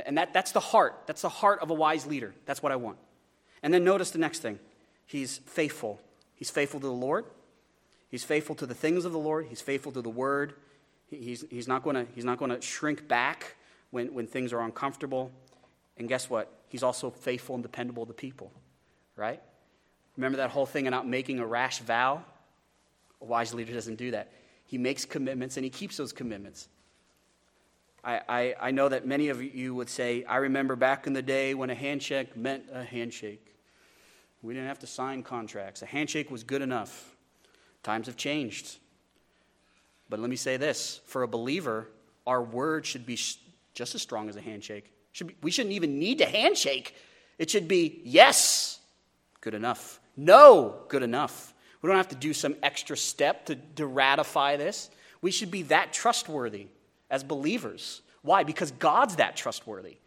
[0.07, 1.03] And that, that's the heart.
[1.07, 2.35] That's the heart of a wise leader.
[2.47, 2.99] That's what I want.
[3.63, 4.59] And then notice the next thing
[5.07, 6.01] He's faithful.
[6.35, 7.25] He's faithful to the Lord,
[8.09, 10.55] He's faithful to the things of the Lord, He's faithful to the word.
[11.11, 13.57] He's, he's not going to shrink back
[13.91, 15.31] when, when things are uncomfortable.
[15.97, 16.53] And guess what?
[16.69, 18.53] He's also faithful and dependable to people,
[19.17, 19.41] right?
[20.17, 22.25] Remember that whole thing about making a rash vow?
[23.21, 24.33] A wise leader doesn't do that.
[24.67, 26.69] He makes commitments and he keeps those commitments.
[28.03, 31.23] I, I, I know that many of you would say, I remember back in the
[31.23, 33.55] day when a handshake meant a handshake.
[34.43, 35.81] We didn't have to sign contracts.
[35.81, 37.17] A handshake was good enough.
[37.83, 38.77] Times have changed.
[40.11, 41.89] But let me say this for a believer,
[42.27, 43.19] our word should be
[43.73, 44.94] just as strong as a handshake.
[45.15, 46.97] Should be, we shouldn't even need to handshake.
[47.39, 48.81] It should be yes,
[49.41, 50.01] good enough.
[50.17, 51.55] No, good enough.
[51.81, 54.91] We don't have to do some extra step to, to ratify this.
[55.23, 56.67] We should be that trustworthy
[57.11, 58.03] as believers.
[58.23, 58.43] Why?
[58.43, 59.99] Because God's that trustworthy.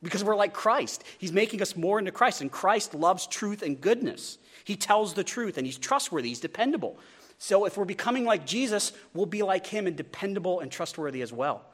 [0.00, 1.02] Because we're like Christ.
[1.18, 4.38] He's making us more into Christ, and Christ loves truth and goodness.
[4.62, 7.00] He tells the truth, and He's trustworthy, He's dependable.
[7.38, 11.32] So if we're becoming like Jesus, we'll be like Him and dependable and trustworthy as
[11.32, 11.64] well.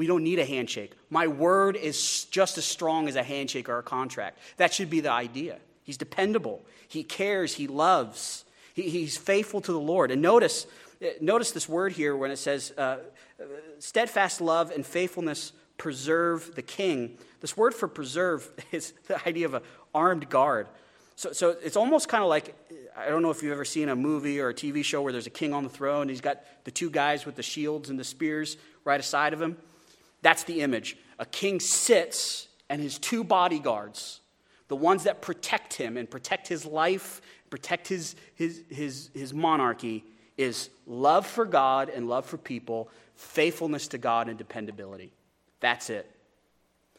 [0.00, 0.92] We don't need a handshake.
[1.10, 4.38] My word is just as strong as a handshake or a contract.
[4.56, 5.58] That should be the idea.
[5.84, 10.10] He's dependable, He cares, He loves, he, He's faithful to the Lord.
[10.10, 10.66] And notice,
[11.20, 12.96] notice this word here when it says, uh,
[13.78, 17.18] steadfast love and faithfulness preserve the king.
[17.42, 19.62] This word for preserve is the idea of an
[19.94, 20.66] armed guard.
[21.16, 22.54] So, so it's almost kind of like
[22.96, 25.26] I don't know if you've ever seen a movie or a TV show where there's
[25.26, 27.98] a king on the throne and he's got the two guys with the shields and
[27.98, 29.58] the spears right aside of him.
[30.22, 30.96] That's the image.
[31.18, 34.20] A king sits and his two bodyguards,
[34.68, 40.04] the ones that protect him and protect his life, protect his, his, his, his monarchy,
[40.38, 45.12] is love for God and love for people, faithfulness to God and dependability.
[45.60, 46.10] That's it.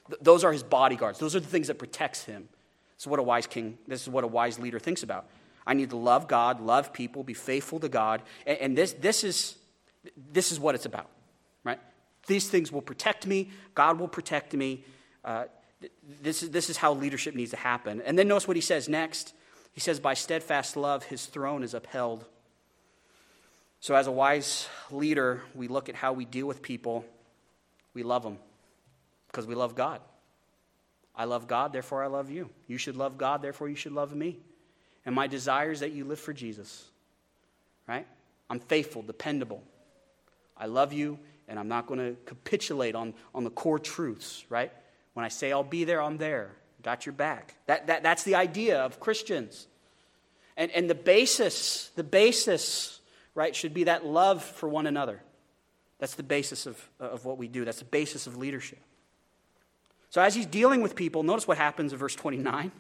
[0.10, 1.18] Th- those are his bodyguards.
[1.18, 2.50] Those are the things that protects him.
[2.98, 5.26] So what a wise king, this is what a wise leader thinks about.
[5.66, 8.22] I need to love God, love people, be faithful to God.
[8.46, 9.56] And, and this, this, is,
[10.32, 11.10] this is what it's about?
[12.28, 13.52] These things will protect me.
[13.74, 14.86] God will protect me.
[15.24, 15.46] Uh,
[16.22, 18.02] this, is, this is how leadership needs to happen.
[18.02, 19.34] And then notice what he says next.
[19.74, 22.26] He says, By steadfast love, his throne is upheld.
[23.80, 27.04] So, as a wise leader, we look at how we deal with people.
[27.94, 28.38] We love them
[29.28, 30.02] because we love God.
[31.16, 32.50] I love God, therefore I love you.
[32.68, 34.40] You should love God, therefore you should love me.
[35.06, 36.86] And my desire is that you live for Jesus.
[37.88, 38.08] Right?
[38.50, 39.64] I'm faithful, dependable.
[40.56, 41.20] I love you,
[41.52, 44.72] and I'm not going to capitulate on, on the core truths, right?
[45.14, 46.52] When I say I'll be there, I'm there.
[46.82, 47.56] Got your back.
[47.68, 49.68] That, that, that's the idea of Christians.
[50.56, 53.02] And, and the basis, the basis,
[53.36, 55.22] right, should be that love for one another.
[56.00, 57.66] That's the basis of, of what we do.
[57.66, 58.80] That's the basis of leadership.
[60.10, 62.72] So as he's dealing with people, notice what happens in verse 29.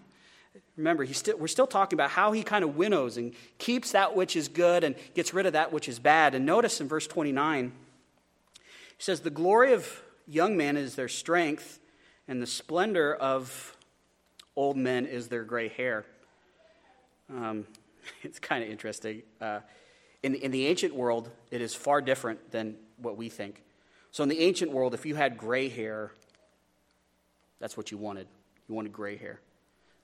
[0.77, 4.15] Remember, he's still, we're still talking about how he kind of winnows and keeps that
[4.15, 6.35] which is good and gets rid of that which is bad.
[6.35, 7.73] And notice in verse 29,
[9.01, 11.79] he says, The glory of young men is their strength,
[12.27, 13.75] and the splendor of
[14.55, 16.05] old men is their gray hair.
[17.27, 17.65] Um,
[18.21, 19.23] it's kind of interesting.
[19.41, 19.61] Uh,
[20.21, 23.63] in, in the ancient world, it is far different than what we think.
[24.11, 26.11] So, in the ancient world, if you had gray hair,
[27.59, 28.27] that's what you wanted.
[28.69, 29.39] You wanted gray hair.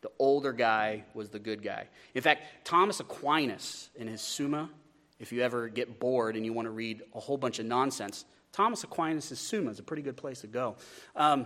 [0.02, 1.88] The older guy was the good guy.
[2.16, 4.72] In fact, Thomas Aquinas in his Summa,
[5.20, 8.26] if you ever get bored and you want to read a whole bunch of nonsense,
[8.58, 10.78] Thomas Aquinas' Summa is a pretty good place to go.
[11.15, 11.46] Um,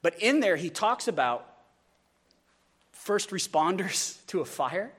[0.00, 1.46] but in there, he talks about
[2.92, 4.90] first responders to a fire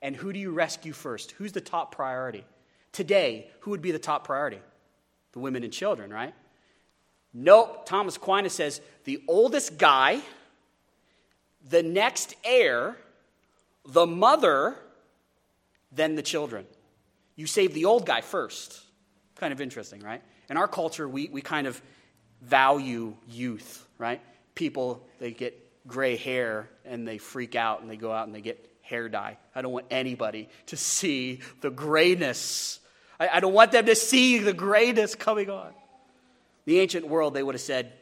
[0.00, 1.32] and who do you rescue first?
[1.32, 2.42] Who's the top priority?
[2.90, 4.60] Today, who would be the top priority?
[5.32, 6.34] The women and children, right?
[7.34, 7.84] Nope.
[7.84, 10.22] Thomas Aquinas says the oldest guy,
[11.68, 12.96] the next heir,
[13.84, 14.74] the mother,
[15.92, 16.64] then the children.
[17.36, 18.80] You save the old guy first.
[19.34, 20.22] Kind of interesting, right?
[20.50, 21.80] In our culture, we, we kind of
[22.42, 24.20] value youth, right?
[24.58, 25.56] people, they get
[25.86, 29.38] gray hair and they freak out and they go out and they get hair dye.
[29.54, 32.80] I don't want anybody to see the grayness.
[33.18, 35.72] I, I don't want them to see the grayness coming on.
[36.66, 37.92] The ancient world, they would have said,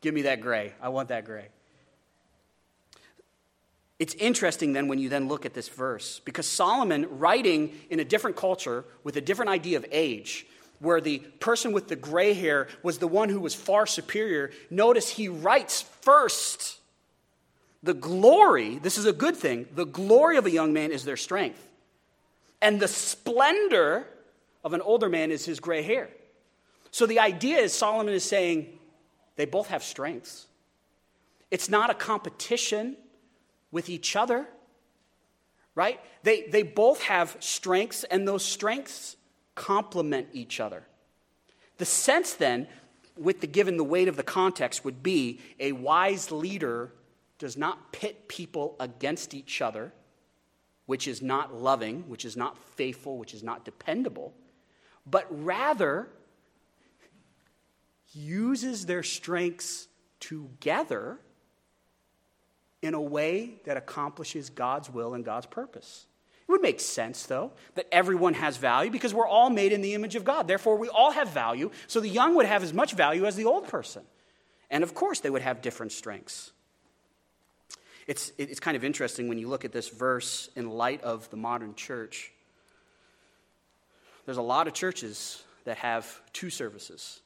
[0.00, 0.74] Give me that gray.
[0.82, 1.48] I want that gray.
[3.98, 8.04] It's interesting then when you then look at this verse because Solomon, writing in a
[8.04, 10.46] different culture with a different idea of age,
[10.78, 15.08] where the person with the gray hair was the one who was far superior, notice
[15.08, 16.80] he writes first
[17.82, 21.18] the glory, this is a good thing, the glory of a young man is their
[21.18, 21.68] strength.
[22.62, 24.06] And the splendor
[24.64, 26.08] of an older man is his gray hair.
[26.90, 28.78] So the idea is Solomon is saying
[29.36, 30.46] they both have strengths.
[31.50, 32.96] It's not a competition
[33.70, 34.46] with each other,
[35.74, 36.00] right?
[36.22, 39.16] They, they both have strengths, and those strengths
[39.54, 40.84] complement each other.
[41.78, 42.66] The sense then,
[43.16, 46.92] with the given the weight of the context, would be a wise leader
[47.38, 49.92] does not pit people against each other,
[50.86, 54.32] which is not loving, which is not faithful, which is not dependable,
[55.06, 56.08] but rather
[58.12, 59.88] uses their strengths
[60.20, 61.18] together
[62.82, 66.06] in a way that accomplishes God's will and God's purpose.
[66.46, 69.94] It would make sense, though, that everyone has value because we're all made in the
[69.94, 70.46] image of God.
[70.46, 71.70] Therefore, we all have value.
[71.86, 74.02] So the young would have as much value as the old person.
[74.70, 76.52] And of course, they would have different strengths.
[78.06, 81.38] It's, it's kind of interesting when you look at this verse in light of the
[81.38, 82.30] modern church.
[84.26, 87.20] There's a lot of churches that have two services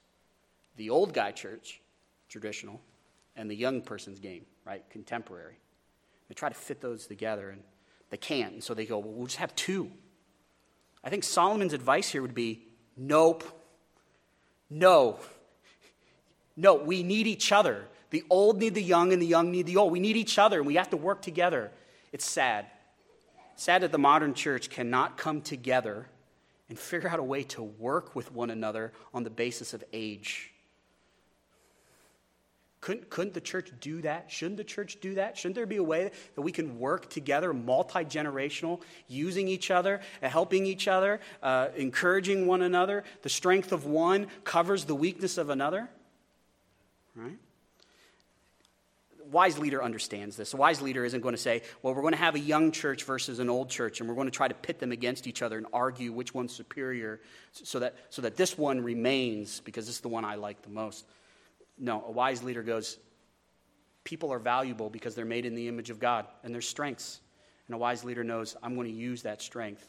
[0.76, 1.80] the old guy church,
[2.28, 2.80] traditional,
[3.34, 4.88] and the young person's game, right?
[4.90, 5.58] Contemporary.
[6.28, 7.50] They try to fit those together.
[7.50, 7.62] And
[8.10, 8.62] they can't.
[8.62, 9.90] So they go, well, we'll just have two.
[11.02, 12.66] I think Solomon's advice here would be
[12.96, 13.44] nope.
[14.70, 15.18] No.
[16.56, 17.84] No, we need each other.
[18.10, 19.92] The old need the young, and the young need the old.
[19.92, 21.70] We need each other, and we have to work together.
[22.12, 22.66] It's sad.
[23.54, 26.06] Sad that the modern church cannot come together
[26.68, 30.52] and figure out a way to work with one another on the basis of age.
[32.80, 34.30] Couldn't, couldn't the church do that?
[34.30, 35.36] Shouldn't the church do that?
[35.36, 40.00] Shouldn't there be a way that we can work together, multi generational, using each other,
[40.22, 43.02] helping each other, uh, encouraging one another?
[43.22, 45.88] The strength of one covers the weakness of another?
[47.16, 47.38] Right?
[49.30, 50.54] wise leader understands this.
[50.54, 53.04] A wise leader isn't going to say, well, we're going to have a young church
[53.04, 55.58] versus an old church, and we're going to try to pit them against each other
[55.58, 57.20] and argue which one's superior
[57.52, 60.70] so that, so that this one remains because this is the one I like the
[60.70, 61.04] most.
[61.78, 62.98] No, a wise leader goes,
[64.04, 67.20] people are valuable because they're made in the image of God and their strengths.
[67.66, 69.86] And a wise leader knows, I'm going to use that strength.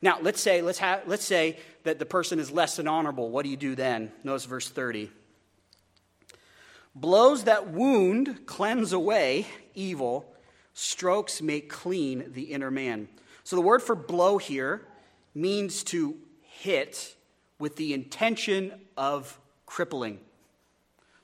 [0.00, 3.30] Now, let's say, let's, have, let's say that the person is less than honorable.
[3.30, 4.12] What do you do then?
[4.22, 5.10] Notice verse 30.
[6.94, 10.32] Blows that wound cleanse away evil,
[10.74, 13.08] strokes make clean the inner man.
[13.44, 14.86] So the word for blow here
[15.34, 17.16] means to hit
[17.58, 20.20] with the intention of crippling.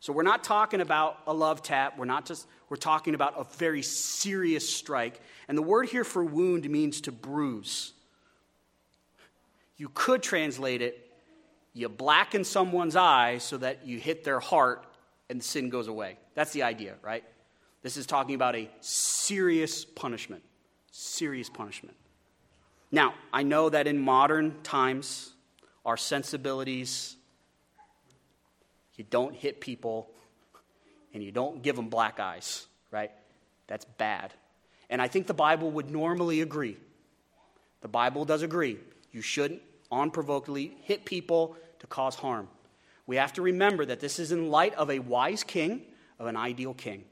[0.05, 3.45] So we're not talking about a love tap, we're not just we're talking about a
[3.57, 5.19] very serious strike.
[5.49, 7.95] And the word here for wound means to bruise.
[9.79, 11.05] You could translate it
[11.73, 14.85] you blacken someone's eye so that you hit their heart
[15.31, 16.19] and sin goes away.
[16.35, 17.25] That's the idea, right?
[17.81, 20.43] This is talking about a serious punishment.
[20.93, 21.97] Serious punishment.
[22.93, 25.33] Now, I know that in modern times,
[25.87, 27.17] our sensibilities,
[28.97, 30.11] you don't hit people
[31.13, 33.11] and you don't give them black eyes, right?
[33.67, 34.33] That's bad.
[34.91, 36.77] And I think the Bible would normally agree.
[37.81, 38.79] The Bible does agree.
[39.13, 42.49] You shouldn't unprovokedly hit people to cause harm.
[43.07, 45.83] We have to remember that this is in light of a wise king,
[46.19, 47.05] of an ideal king.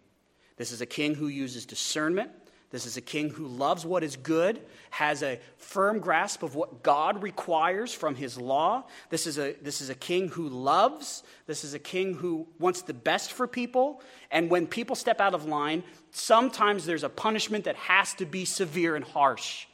[0.56, 2.30] This is a king who uses discernment.
[2.72, 4.58] This is a king who loves what is good,
[4.88, 8.84] has a firm grasp of what God requires from his law.
[9.10, 11.22] This is, a, this is a king who loves.
[11.46, 14.00] This is a king who wants the best for people.
[14.30, 18.46] And when people step out of line, sometimes there's a punishment that has to be
[18.46, 19.66] severe and harsh.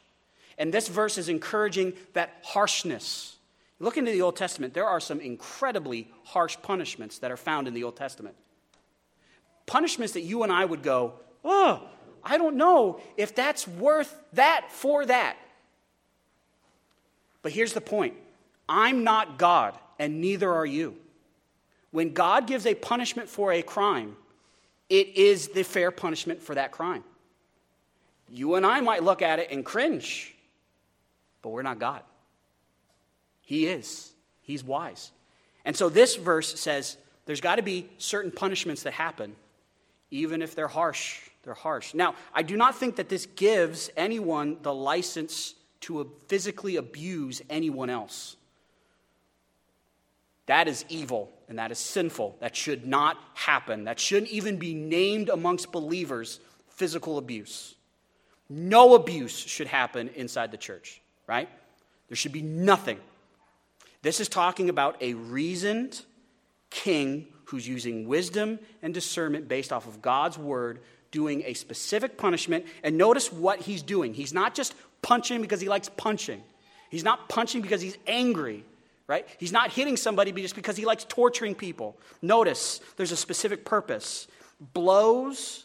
[0.59, 3.37] And this verse is encouraging that harshness.
[3.79, 7.75] Look into the Old Testament, there are some incredibly harsh punishments that are found in
[7.75, 8.35] the Old Testament.
[9.67, 11.13] Punishments that you and I would go,
[11.45, 11.89] oh,
[12.29, 15.37] I don't know if that's worth that for that.
[17.43, 18.15] But here's the point
[18.69, 20.97] I'm not God, and neither are you.
[21.91, 24.17] When God gives a punishment for a crime,
[24.91, 27.05] it is the fair punishment for that crime.
[28.31, 30.35] You and I might look at it and cringe,
[31.41, 32.03] but we're not God.
[33.41, 34.13] He is.
[34.43, 35.11] He's wise.
[35.65, 39.35] And so this verse says there's got to be certain punishments that happen,
[40.11, 41.21] even if they're harsh.
[41.43, 41.95] They're harsh.
[41.95, 47.91] Now, I do not think that this gives anyone the license to physically abuse anyone
[47.91, 48.37] else.
[50.47, 52.37] That is evil and that is sinful.
[52.41, 53.85] That should not happen.
[53.85, 57.75] That shouldn't even be named amongst believers physical abuse.
[58.49, 61.49] No abuse should happen inside the church, right?
[62.09, 62.99] There should be nothing
[64.03, 66.05] this is talking about a reasoned
[66.71, 70.81] king who's using wisdom and discernment based off of God's word,
[71.11, 72.67] doing a specific punishment.
[72.83, 74.15] And notice what he's doing.
[74.15, 76.43] He's not just punching because he likes punching,
[76.91, 78.65] he's not punching because he's angry.
[79.07, 79.27] Right?
[79.39, 81.97] He's not hitting somebody just because he likes torturing people.
[82.21, 84.29] Notice there's a specific purpose.
[84.75, 85.65] Blows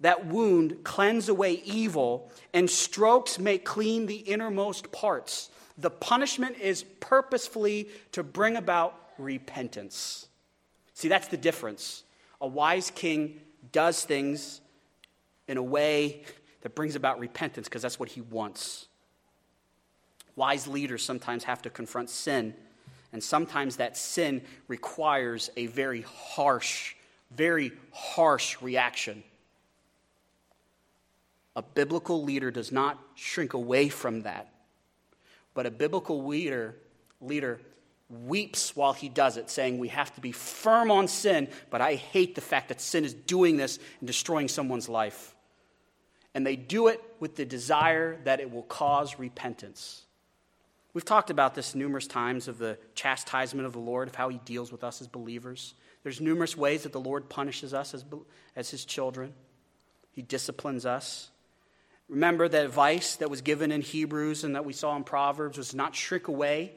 [0.00, 5.48] that wound cleanse away evil, and strokes make clean the innermost parts.
[5.78, 10.28] The punishment is purposefully to bring about repentance.
[10.92, 12.04] See, that's the difference.
[12.40, 13.40] A wise king
[13.74, 14.62] does things
[15.48, 16.22] in a way
[16.62, 18.86] that brings about repentance because that's what he wants.
[20.36, 22.54] Wise leaders sometimes have to confront sin,
[23.12, 26.94] and sometimes that sin requires a very harsh,
[27.32, 29.22] very harsh reaction.
[31.56, 34.48] A biblical leader does not shrink away from that.
[35.52, 36.76] But a biblical leader,
[37.20, 37.60] leader
[38.08, 41.94] weeps while he does it, saying, We have to be firm on sin, but I
[41.94, 45.34] hate the fact that sin is doing this and destroying someone's life.
[46.34, 50.02] And they do it with the desire that it will cause repentance.
[50.92, 54.38] We've talked about this numerous times of the chastisement of the Lord, of how he
[54.44, 55.74] deals with us as believers.
[56.04, 58.04] There's numerous ways that the Lord punishes us as,
[58.54, 59.32] as his children,
[60.12, 61.30] he disciplines us.
[62.08, 65.74] Remember that advice that was given in Hebrews and that we saw in Proverbs was
[65.74, 66.74] not shrink away.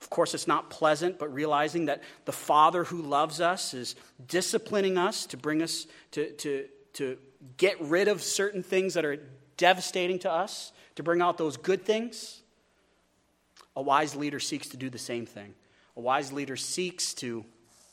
[0.00, 3.96] Of course, it's not pleasant, but realizing that the Father who loves us is
[4.26, 7.18] disciplining us to bring us to, to, to
[7.56, 9.18] get rid of certain things that are
[9.56, 12.42] devastating to us, to bring out those good things.
[13.76, 15.54] A wise leader seeks to do the same thing.
[15.96, 17.44] A wise leader seeks to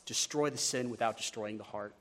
[0.04, 1.94] destroy the sin without destroying the heart.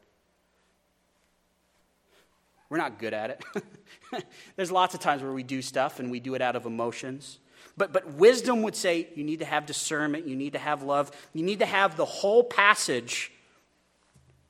[2.69, 4.25] We're not good at it.
[4.55, 7.39] There's lots of times where we do stuff and we do it out of emotions.
[7.77, 11.11] But, but wisdom would say you need to have discernment, you need to have love,
[11.33, 13.31] you need to have the whole passage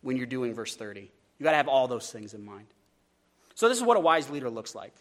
[0.01, 1.09] when you're doing verse 30.
[1.39, 2.67] You got to have all those things in mind.
[3.55, 4.93] So, this is what a wise leader looks like.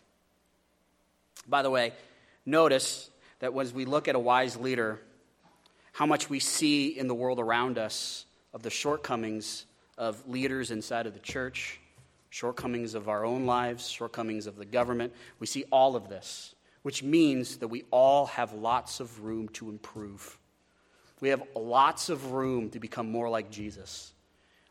[1.47, 1.93] By the way,
[2.47, 3.11] notice
[3.41, 5.01] that as we look at a wise leader,
[5.93, 9.67] how much we see in the world around us of the shortcomings
[9.99, 11.79] of leaders inside of the church,
[12.31, 15.13] shortcomings of our own lives, shortcomings of the government.
[15.39, 16.55] We see all of this,
[16.85, 20.39] which means that we all have lots of room to improve.
[21.23, 24.13] We have lots of room to become more like Jesus.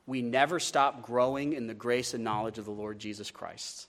[0.06, 3.88] We never stop growing in the grace and knowledge of the Lord Jesus Christ.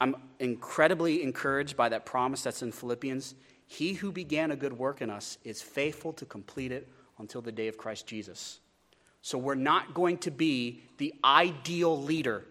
[0.00, 3.36] I'm incredibly encouraged by that promise that's in Philippians.
[3.68, 6.88] He who began a good work in us is faithful to complete it
[7.20, 8.58] until the day of Christ Jesus.
[9.22, 12.44] So we're not going to be the ideal leader.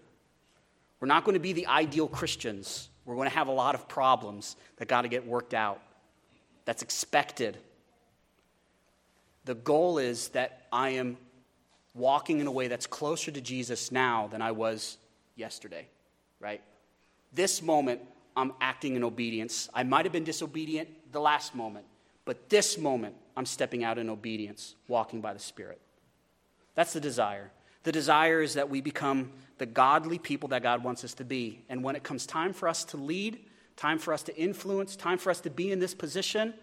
[1.02, 2.88] We're not going to be the ideal Christians.
[3.06, 5.80] We're going to have a lot of problems that got to get worked out.
[6.66, 7.58] That's expected.
[9.46, 11.18] The goal is that I am
[11.94, 14.98] walking in a way that's closer to Jesus now than I was
[15.36, 15.88] yesterday,
[16.40, 16.62] right?
[17.32, 18.02] This moment,
[18.36, 19.70] I'm acting in obedience.
[19.74, 21.86] I might have been disobedient the last moment,
[22.26, 25.80] but this moment, I'm stepping out in obedience, walking by the Spirit.
[26.74, 27.52] That's the desire.
[27.84, 31.64] The desire is that we become the godly people that God wants us to be.
[31.70, 33.40] And when it comes time for us to lead,
[33.76, 36.54] time for us to influence, time for us to be in this position,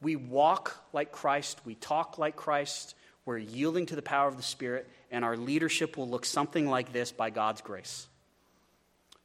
[0.00, 4.42] we walk like Christ, we talk like Christ, we're yielding to the power of the
[4.42, 8.06] Spirit, and our leadership will look something like this by God's grace.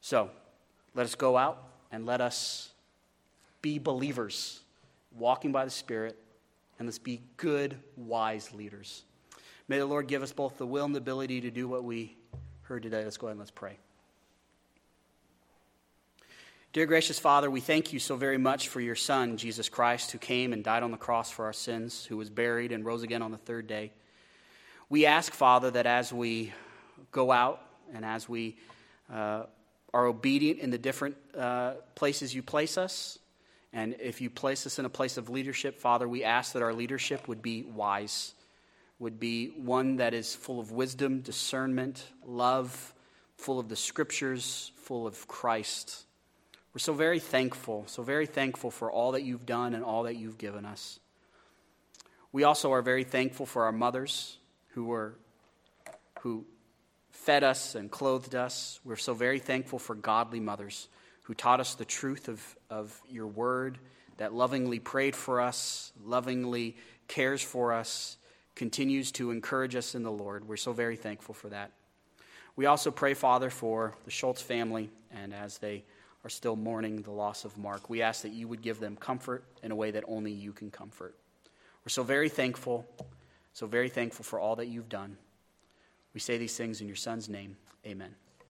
[0.00, 0.30] So,
[0.94, 2.70] let us go out and let us
[3.62, 4.60] be believers,
[5.16, 6.18] walking by the Spirit,
[6.78, 9.04] and let's be good, wise leaders.
[9.66, 12.16] May the Lord give us both the will and the ability to do what we
[12.62, 13.02] heard today.
[13.02, 13.78] Let's go ahead and let's pray.
[16.74, 20.18] Dear gracious Father, we thank you so very much for your Son, Jesus Christ, who
[20.18, 23.22] came and died on the cross for our sins, who was buried and rose again
[23.22, 23.92] on the third day.
[24.90, 26.52] We ask, Father, that as we
[27.10, 27.62] go out
[27.94, 28.58] and as we
[29.10, 29.44] uh,
[29.94, 33.18] are obedient in the different uh, places you place us,
[33.72, 36.74] and if you place us in a place of leadership, Father, we ask that our
[36.74, 38.34] leadership would be wise,
[38.98, 42.94] would be one that is full of wisdom, discernment, love,
[43.36, 46.04] full of the scriptures, full of Christ.
[46.72, 50.16] We're so very thankful, so very thankful for all that you've done and all that
[50.16, 50.98] you've given us.
[52.32, 54.38] We also are very thankful for our mothers
[54.70, 55.14] who were
[56.20, 56.46] who
[57.10, 58.80] fed us and clothed us.
[58.84, 60.88] We're so very thankful for godly mothers
[61.24, 63.78] who taught us the truth of, of your word,
[64.16, 66.76] that lovingly prayed for us, lovingly
[67.08, 68.16] cares for us,
[68.54, 70.46] continues to encourage us in the Lord.
[70.46, 71.72] We're so very thankful for that.
[72.56, 75.84] We also pray, Father, for the Schultz family, and as they
[76.24, 79.44] are still mourning the loss of Mark, we ask that you would give them comfort
[79.62, 81.14] in a way that only you can comfort.
[81.84, 82.86] We're so very thankful,
[83.52, 85.16] so very thankful for all that you've done.
[86.14, 87.56] We say these things in your Son's name.
[87.84, 88.14] Amen.